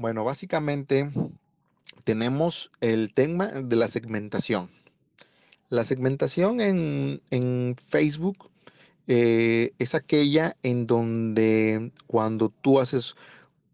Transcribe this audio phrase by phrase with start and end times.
[0.00, 1.10] Bueno, básicamente
[2.04, 4.70] tenemos el tema de la segmentación.
[5.68, 8.50] La segmentación en, Facebook
[9.08, 13.14] eh, es aquella en donde cuando tú haces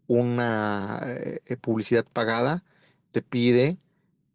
[0.07, 2.65] una eh, publicidad pagada,
[3.13, 3.77] te pide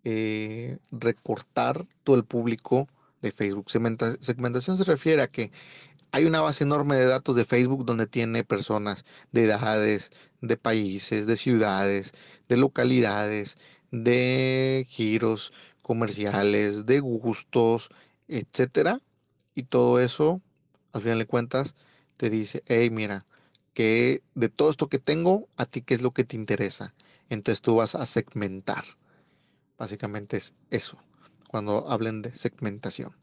[0.04, 2.88] eh, recortar todo el público
[3.22, 3.70] de Facebook.
[3.70, 5.52] segmentación se refiere a que
[6.12, 10.12] hay una base enorme de datos de Facebook donde tiene personas de edades,
[10.42, 12.12] de países, de ciudades,
[12.48, 13.56] de localidades,
[13.90, 17.88] de giros comerciales, de gustos,
[18.28, 18.98] etcétera.
[19.54, 20.42] Y todo eso,
[20.92, 21.74] al final de cuentas,
[22.16, 23.26] te dice, hey, mira,
[23.74, 26.94] que de todo esto que tengo, a ti qué es lo que te interesa.
[27.30, 28.84] Entonces tú vas a segmentar.
[29.78, 30.98] Básicamente es eso,
[31.52, 33.14] cuando hablen de segmentación.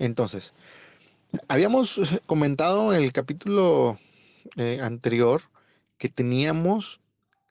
[0.00, 0.54] Entonces,
[1.46, 3.98] habíamos comentado en el capítulo
[4.56, 5.42] eh, anterior
[5.98, 7.00] que teníamos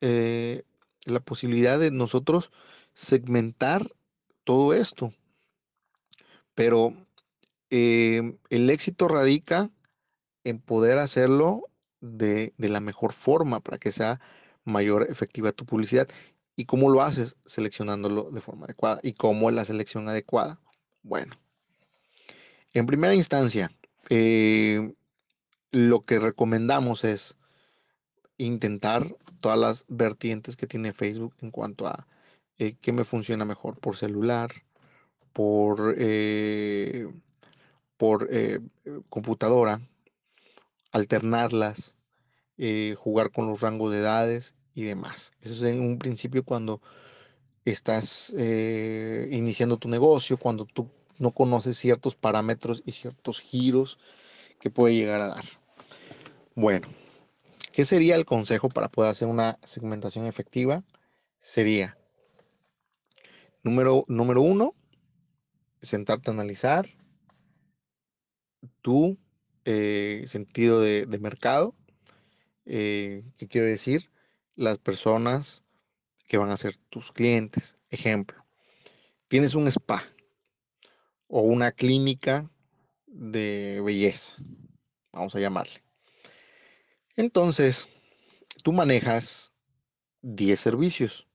[0.01, 0.63] eh,
[1.05, 2.51] la posibilidad de nosotros
[2.93, 3.87] segmentar
[4.43, 5.13] todo esto.
[6.55, 6.93] Pero
[7.69, 9.69] el éxito radica
[10.43, 11.69] en poder hacerlo
[12.01, 14.19] de, la mejor forma para que sea
[14.65, 16.09] mayor efectiva tu publicidad.
[16.55, 17.37] ¿Y cómo lo haces?
[17.45, 18.99] Seleccionándolo de forma adecuada.
[19.03, 20.59] ¿Y cómo es la selección adecuada?
[21.03, 21.33] Bueno,
[22.73, 23.71] en primera instancia,
[24.09, 24.93] eh,
[25.71, 27.37] lo que recomendamos es
[28.37, 29.03] intentar
[29.39, 32.07] todas las vertientes que tiene Facebook en cuanto a
[32.59, 34.51] eh, qué me funciona mejor por celular,
[35.33, 37.07] por, eh,
[37.97, 38.29] por
[39.09, 39.81] computadora,
[40.91, 41.95] alternarlas,
[42.97, 45.33] jugar con los rangos de edades y demás.
[45.41, 46.81] Eso es en un principio cuando
[47.65, 48.33] estás
[49.29, 53.99] iniciando tu negocio, cuando tú no conoces ciertos parámetros y ciertos giros
[54.59, 55.43] que puede llegar a dar.
[56.55, 56.87] Bueno,
[57.71, 60.83] ¿Qué sería el consejo para poder hacer una segmentación efectiva?
[61.39, 61.97] Sería,
[63.63, 64.75] número, número uno,
[65.81, 66.85] sentarte a analizar
[68.81, 69.17] tu
[69.63, 71.73] eh, sentido de, mercado.
[72.65, 74.10] Eh, ¿Qué quiero decir?
[74.61, 75.63] Las personas
[76.27, 77.79] que van a ser tus clientes.
[77.89, 78.45] Ejemplo,
[79.27, 80.03] tienes un spa
[81.27, 82.47] o una clínica
[83.07, 84.35] de belleza,
[85.11, 85.81] vamos a llamarle.
[87.15, 87.89] Entonces,
[88.61, 89.51] tú manejas
[90.21, 91.27] 10 servicios.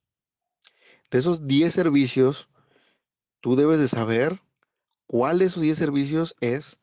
[1.11, 2.49] De esos 10 servicios,
[3.41, 4.41] tú debes de saber
[5.09, 6.79] cuál de esos 10 servicios es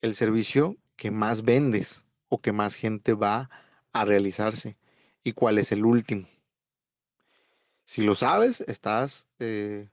[0.00, 3.48] el servicio que más vendes o que más gente va
[3.92, 4.76] a realizarse
[5.24, 6.26] y cuál es el último.
[7.84, 9.88] Si lo sabes, estás, eh,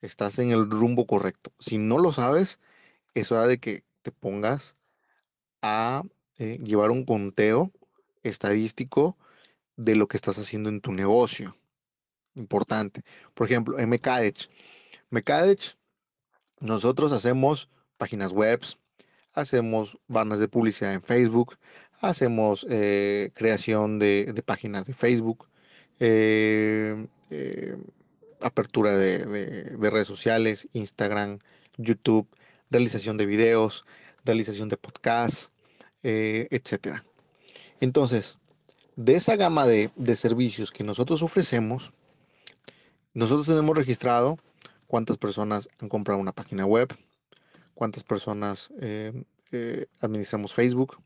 [0.00, 1.52] estás en el rumbo correcto.
[1.58, 2.60] Si no lo sabes,
[3.14, 4.76] es hora de que te pongas
[5.60, 6.02] a
[6.38, 7.70] eh, llevar un conteo
[8.22, 9.16] estadístico
[9.76, 11.56] de lo que estás haciendo en tu negocio.
[12.34, 13.02] Importante.
[13.34, 14.48] Por ejemplo, en Mecadech.
[16.60, 18.60] Nosotros hacemos páginas web,
[19.34, 21.56] hacemos banners de publicidad en Facebook,
[22.02, 25.48] hacemos eh, creación de, páginas de Facebook,
[26.00, 27.06] eh,
[28.40, 31.38] apertura de, de, redes sociales, Instagram,
[31.78, 32.28] YouTube,
[32.70, 33.84] realización de videos,
[34.24, 35.52] realización de podcasts,
[36.02, 37.04] eh, etcétera.
[37.80, 38.38] Entonces,
[38.96, 41.92] de esa gama de, servicios que nosotros ofrecemos,
[43.14, 44.38] nosotros tenemos registrado
[44.86, 46.88] cuántas personas han comprado una página web,
[47.74, 49.12] cuántas personas eh,
[49.52, 50.98] eh, administramos Facebook,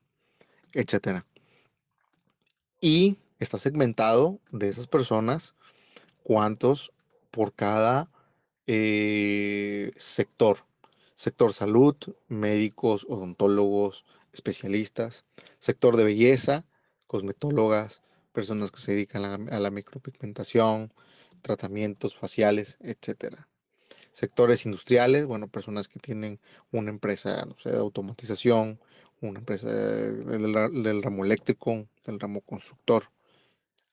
[0.77, 1.27] etcétera.
[2.81, 5.55] Y está segmentado de esas personas
[6.23, 6.93] cuántos
[7.31, 8.11] por cada
[8.67, 10.59] sector.
[11.15, 11.97] Sector salud,
[12.29, 15.25] médicos, odontólogos, especialistas,
[15.59, 16.67] sector de belleza,
[17.07, 20.93] cosmetólogas, personas que se dedican a, la micropigmentación,
[21.41, 23.49] tratamientos faciales, etcétera.
[24.17, 26.41] Sectores industriales, bueno, personas que tienen
[26.73, 28.81] una empresa no sé, de automatización,
[29.21, 33.11] una empresa del, ramo eléctrico, del ramo constructor,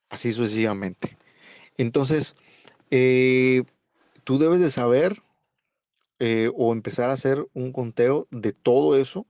[0.09, 1.17] así sucesivamente.
[1.77, 2.37] Entonces,
[2.89, 3.63] eh,
[4.23, 5.21] tú debes de saber
[6.19, 9.25] eh, o empezar a hacer un conteo de todo eso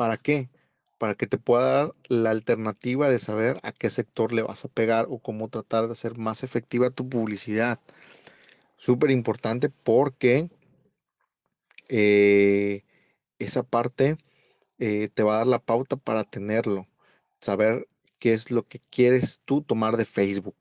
[0.00, 0.48] ¿Para qué?
[0.96, 4.68] Para que te pueda dar la alternativa de saber a qué sector le vas a
[4.68, 7.78] pegar o cómo tratar de hacer más efectiva tu publicidad.
[8.80, 10.48] Súper importante porque
[11.88, 12.82] eh,
[13.38, 14.16] esa parte
[14.78, 16.88] eh, te va a dar la pauta para tenerlo.
[17.42, 17.86] Saber
[18.18, 20.56] qué es lo que quieres tú tomar de Facebook.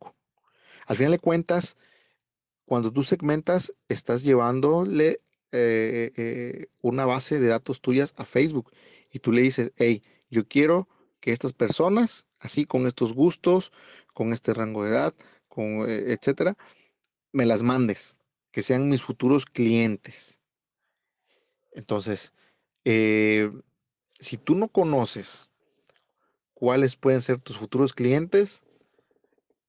[0.85, 1.77] Al final de cuentas,
[2.65, 5.21] cuando tú segmentas, estás llevándole
[5.53, 8.73] eh, una base de datos tuyas a Facebook
[9.13, 10.89] y tú le dices, hey, yo quiero
[11.21, 13.71] que estas personas, así con estos gustos,
[14.13, 15.13] con este rango de edad,
[15.47, 16.57] con, etcétera,
[17.31, 18.19] me las mandes,
[18.51, 20.39] que sean mis futuros clientes.
[21.71, 22.33] Entonces,
[22.85, 23.51] eh,
[24.19, 25.49] si tú no conoces
[26.53, 28.65] cuáles pueden ser tus futuros clientes,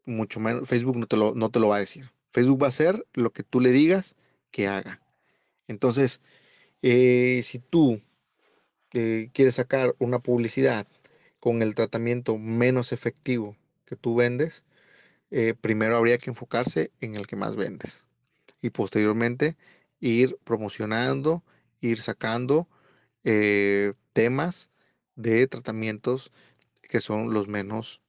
[0.04, 2.10] mucho menos, Facebook no te, lo, no te lo va a decir.
[2.32, 4.16] Facebook va a hacer lo que tú le digas
[4.50, 5.00] que haga.
[5.68, 6.20] Entonces,
[6.82, 8.00] eh, si tú
[8.92, 10.86] eh, quieres sacar una publicidad
[11.38, 14.64] con el tratamiento menos efectivo que tú vendes,
[15.30, 18.06] eh, primero habría que enfocarse en el que más vendes
[18.62, 19.56] y posteriormente
[20.00, 21.42] ir promocionando,
[21.80, 22.68] ir sacando
[24.14, 24.70] temas
[25.14, 26.32] de tratamientos
[26.80, 28.00] que son los menos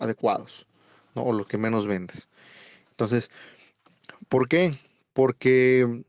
[0.00, 0.66] adecuados
[1.14, 2.28] o los que menos vendes.
[2.90, 3.30] Entonces,
[4.28, 4.72] ¿por qué?
[5.12, 6.04] Porque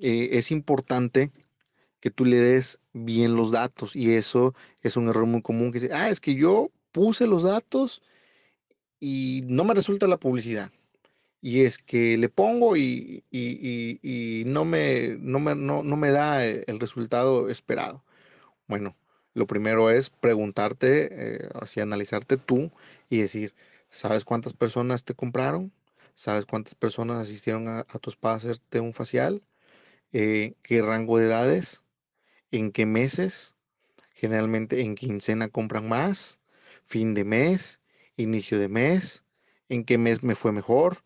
[0.00, 1.30] eh, es importante
[2.00, 5.80] que tú le des bien los datos y eso es un error muy común que
[5.80, 8.02] dice, ah, es que yo puse los datos
[9.02, 10.70] y no me resulta la publicidad.
[11.40, 13.24] Y es que le pongo y,
[14.46, 18.04] no, me, no, me, no, me da el resultado esperado.
[18.68, 18.96] Bueno,
[19.34, 22.70] lo primero es preguntarte, eh, así analizarte tú
[23.10, 23.54] y decir,
[23.90, 25.72] ¿sabes cuántas personas te compraron?
[26.14, 29.42] ¿Sabes cuántas personas asistieron a, a tu spa a hacerte un facial?
[30.12, 31.84] Eh, qué rango de edades,
[32.52, 33.56] en qué meses,
[34.14, 36.40] generalmente en quincena compran más,
[36.84, 37.81] fin de mes,
[38.16, 39.24] inicio de mes,
[39.68, 41.02] en qué mes me fue mejor,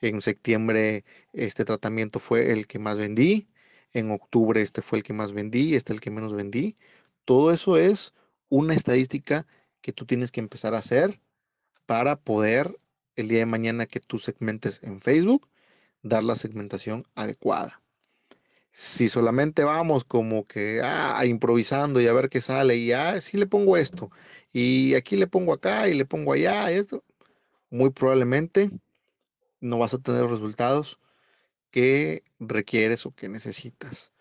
[0.00, 3.48] en septiembre este tratamiento fue el que más vendí,
[3.92, 6.76] en octubre este fue el que más vendí, este el que menos vendí.
[7.24, 8.14] Todo eso es
[8.48, 9.46] una estadística
[9.80, 11.20] que tú tienes que empezar a hacer
[11.86, 12.78] para poder
[13.16, 15.48] el día de mañana que tú segmentes en Facebook,
[16.02, 17.81] dar la segmentación adecuada.
[18.72, 23.36] Si solamente vamos como que ah, improvisando y a ver qué sale y ah, sí
[23.36, 24.10] le pongo esto
[24.52, 27.04] y aquí le pongo acá y le pongo allá esto,
[27.70, 28.70] muy probablemente
[29.60, 30.98] no vas a tener resultados
[31.70, 34.12] que requieres o que necesitas.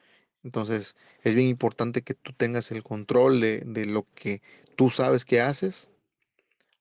[0.43, 4.41] Entonces es bien importante que tú tengas el control de, de lo que
[4.75, 5.91] tú sabes que haces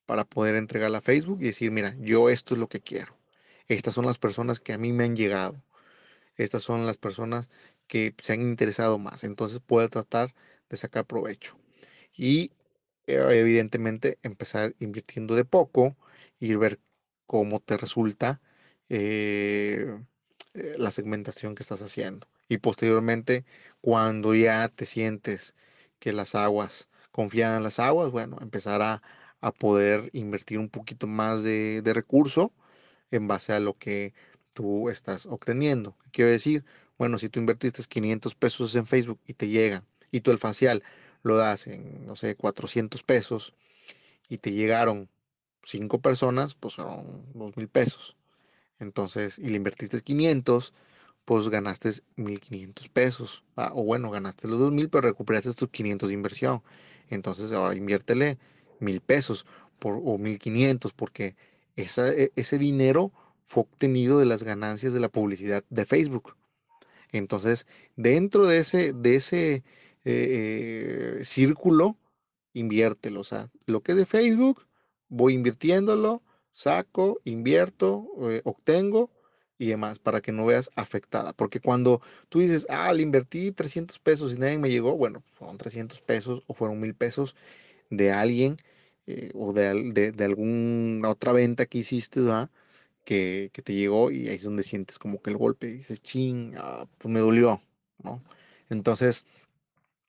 [0.07, 3.17] para poder entregar a Facebook y decir, mira, yo esto es lo que quiero.
[3.69, 5.63] Estas son las personas que a mí me han llegado
[6.45, 7.49] estas son las personas
[7.87, 9.25] que se han interesado más.
[9.25, 10.35] Entonces puede tratar
[10.69, 11.57] de sacar provecho.
[12.17, 12.53] Y
[13.07, 15.97] eh, evidentemente empezar invirtiendo de poco
[16.39, 16.81] y ver
[17.27, 18.41] cómo te resulta
[18.89, 19.99] eh,
[20.55, 22.29] eh, la segmentación que estás haciendo.
[22.49, 23.45] Y posteriormente,
[23.81, 25.57] cuando ya te sientes
[25.99, 29.03] que las aguas, confiadas en las aguas, bueno, empezar a,
[29.59, 32.53] poder invertir un poquito más de, de recurso
[33.11, 34.13] en base a lo que
[34.61, 35.97] tú estás obteniendo.
[36.13, 36.65] Quiero decir,
[36.99, 40.83] bueno, si tú invertiste 500 pesos en Facebook y te llegan, y tú el facial
[41.23, 43.55] lo das en, no sé, 400 pesos,
[44.29, 45.09] y te llegaron
[45.63, 48.17] 5 personas, pues son 2 mil pesos.
[48.79, 50.75] Entonces, y le invertiste 500,
[51.25, 53.45] pues ganaste 1500 pesos.
[53.57, 56.63] O bueno, ganaste los 2000, pero recuperaste tus 500 de inversión.
[57.09, 58.39] Entonces, ahora inviértele
[58.79, 59.47] mil pesos
[59.79, 61.35] por, o 1500, porque
[61.77, 66.37] esa, e, ese dinero fue obtenido de las ganancias de la publicidad de Facebook.
[67.13, 67.67] Entonces,
[67.97, 69.63] dentro de ese, de ese eh,
[70.05, 71.97] eh, círculo,
[72.53, 73.21] inviértelo.
[73.21, 74.67] O sea, lo que es de Facebook,
[75.09, 79.11] voy invirtiéndolo, saco, invierto, eh, obtengo
[79.59, 81.33] y demás, para que no veas afectada.
[81.33, 85.59] Porque cuando tú dices, ah, le invertí 300 pesos y nadie me llegó, bueno, fueron
[85.59, 87.37] 300 pesos o fueron mil pesos
[87.91, 88.57] de alguien
[89.35, 92.49] o de, de, de, alguna otra venta que hiciste, ¿verdad?
[93.05, 96.87] Que, te llegó y ahí es donde sientes como que el golpe, dices, ching, ah,
[96.99, 97.63] pues me dolió,
[98.03, 98.23] ¿no?
[98.71, 99.27] Entonces,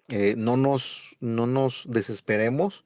[0.09, 2.85] eh, no, nos, no nos desesperemos,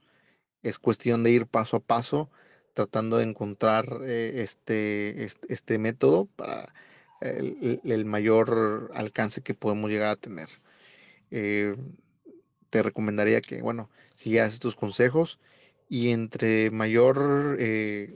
[0.63, 2.29] es cuestión de ir paso a paso
[2.73, 6.73] tratando de encontrar eh, este, este, método para
[7.21, 10.49] el, mayor alcance que podemos llegar a tener.
[11.31, 11.75] Eh,
[12.69, 15.39] te recomendaría que, bueno, sigas estos consejos
[15.89, 17.57] y entre mayor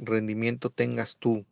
[0.01, 1.45] rendimiento tengas tú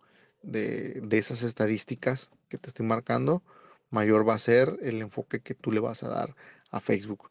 [0.48, 3.44] de, esas estadísticas que te estoy marcando,
[3.90, 6.36] mayor va a ser el enfoque que tú le vas a dar
[6.72, 7.30] a Facebook.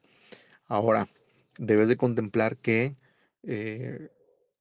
[0.66, 1.08] Ahora,
[1.58, 2.96] debes de contemplar que
[3.42, 4.11] eh,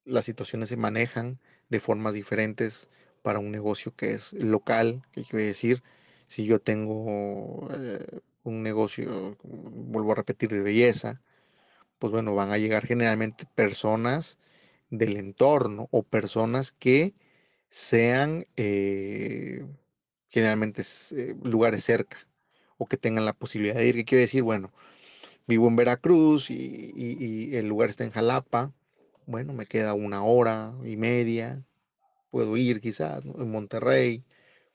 [0.05, 2.89] las situaciones se manejan de formas diferentes
[3.21, 5.83] para un negocio que es local, que quiere decir,
[6.27, 11.21] si yo tengo eh, un negocio, vuelvo a repetir, de belleza,
[11.99, 14.37] pues bueno, van a llegar generalmente personas
[14.89, 17.15] del entorno o personas que
[17.69, 19.65] sean eh,
[20.29, 22.17] generalmente eh, lugares cerca
[22.77, 23.95] o que tengan la posibilidad de ir.
[23.95, 24.43] ¿Qué quiere decir?
[24.43, 24.71] Bueno,
[25.47, 28.73] vivo en Veracruz y, el lugar está en Jalapa,
[29.25, 31.63] bueno, me queda una hora y media,
[32.31, 34.23] puedo ir quizás, en Monterrey,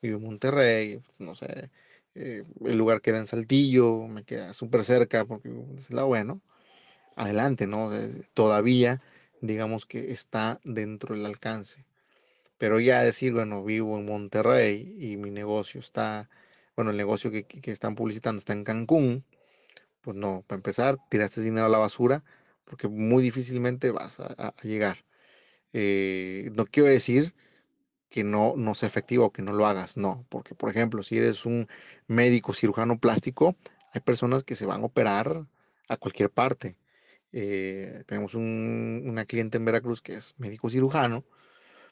[0.03, 1.71] vivo en Monterrey, no sé,
[2.15, 6.41] eh, el lugar queda en Saltillo, me queda súper cerca porque es la bueno,
[7.17, 7.91] adelante, ¿no?
[8.35, 9.03] todavía,
[9.41, 11.85] digamos que está dentro del alcance.
[12.61, 16.29] Pero ya decir, bueno, vivo en Monterrey y mi negocio está,
[16.77, 19.25] bueno, el negocio que, están publicitando está en Cancún,
[20.03, 22.23] pues no, para empezar, tiraste dinero a la basura
[22.67, 24.99] porque muy difícilmente vas a, llegar.
[25.73, 27.35] Eh, no quiero decir
[28.11, 31.47] que no, no sea efectivo que no lo hagas, no, porque por ejemplo, si eres
[31.47, 31.67] un
[32.09, 33.57] médico cirujano plástico,
[33.95, 35.47] hay personas que se van a operar
[35.89, 36.77] a cualquier parte.
[37.33, 41.25] Eh, tenemos una cliente en Veracruz que es médico cirujano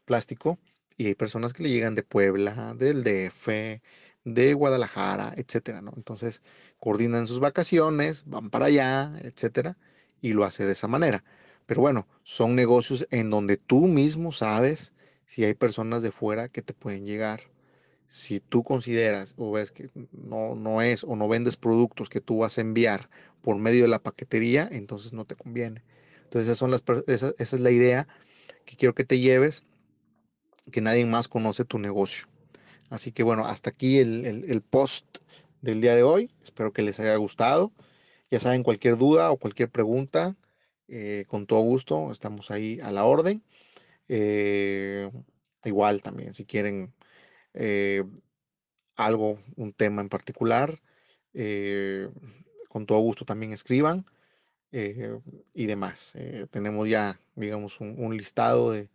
[0.09, 0.59] plástico
[0.97, 3.81] y hay personas que le llegan de Puebla, del DF,
[4.25, 5.93] de Guadalajara, etcétera, ¿no?
[5.97, 6.43] Entonces
[6.81, 9.77] coordinan sus vacaciones, van para allá, etcétera,
[10.21, 11.23] y lo hace de esa manera.
[11.67, 14.95] Pero bueno, son negocios en donde tú mismo sabes
[15.27, 17.43] si hay personas de fuera que te pueden llegar.
[18.09, 22.39] Si tú consideras o ves que no, no es o no vendes productos que tú
[22.39, 23.11] vas a enviar
[23.43, 25.85] por medio de la paquetería, entonces no te conviene.
[26.25, 28.09] Entonces esas son las, esa, esa es la idea
[28.65, 29.65] que quiero que te lleves,
[30.71, 32.27] que nadie más conoce tu negocio.
[32.91, 35.19] Así que bueno, hasta aquí el, post
[35.61, 36.31] del día de hoy.
[36.43, 37.73] Espero que les haya gustado.
[38.31, 40.37] Ya saben, cualquier duda o cualquier pregunta,
[40.89, 43.43] eh, con todo gusto, estamos ahí a la orden.
[44.09, 45.11] Eh,
[45.65, 46.93] igual también, si quieren
[47.55, 48.05] eh,
[48.97, 50.81] algo, un tema en particular,
[52.69, 54.05] con todo gusto también escriban
[54.73, 56.15] y demás.
[56.51, 58.89] tenemos ya, digamos, un listado de,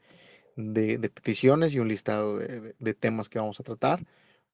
[0.56, 4.06] de, peticiones y un listado de, temas que vamos a tratar.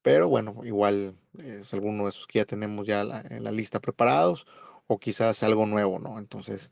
[0.02, 4.48] Pero bueno, igual es alguno de esos que ya tenemos ya en la lista preparados
[4.88, 6.20] o quizás algo nuevo, ¿no?
[6.20, 6.72] Entonces,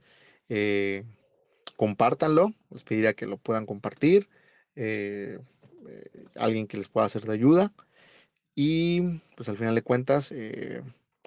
[0.50, 1.04] eh,
[1.76, 4.30] compártanlo, les pediría que lo puedan compartir,
[4.76, 5.40] eh,
[5.88, 7.74] eh, alguien que les pueda hacer de ayuda
[8.56, 10.34] y pues al final de cuentas,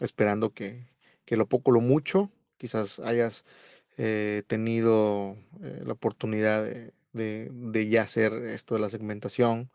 [0.00, 0.86] esperando que,
[1.24, 3.44] que, lo poco, lo mucho, quizás hayas
[4.46, 9.70] tenido la oportunidad de, de, ya hacer esto de la segmentación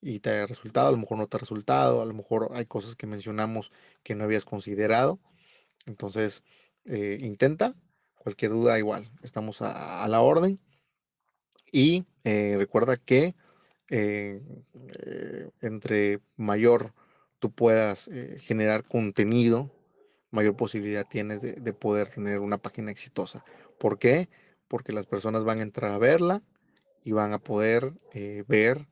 [0.00, 2.66] y te haya resultado, a lo mejor no te ha resultado, a lo mejor hay
[2.66, 5.18] cosas que mencionamos que no habías considerado.
[5.86, 6.44] Entonces,
[6.84, 7.74] eh, intenta,
[8.16, 10.60] cualquier duda igual, estamos a, la orden.
[11.72, 13.34] Y eh, recuerda que
[13.88, 14.42] eh,
[15.60, 16.92] entre mayor
[17.38, 19.72] tú puedas generar contenido,
[20.30, 23.44] mayor posibilidad tienes de, de, poder tener una página exitosa.
[23.78, 24.28] ¿Por qué?
[24.68, 26.42] Porque las personas van a entrar a verla,
[27.06, 28.88] y van a poder eh, ver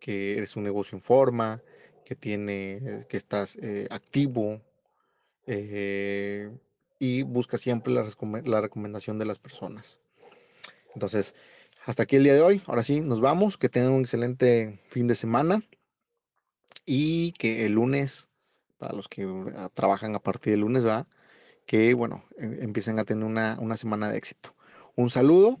[0.00, 1.62] que eres un negocio en forma,
[2.06, 4.62] que, tiene, que estás eh, activo
[5.46, 6.50] eh,
[6.98, 10.00] y busca siempre la, recomendación de las personas.
[10.94, 11.34] Entonces,
[11.84, 12.62] hasta aquí el día de hoy.
[12.64, 13.58] Ahora sí, nos vamos.
[13.58, 15.62] Que tengan un excelente fin de semana
[16.86, 18.30] y que el lunes,
[18.78, 21.06] para los que ah, trabajan a partir del lunes, va,
[21.66, 24.54] que bueno, empiecen a tener una, una semana de éxito.
[24.96, 25.60] Un saludo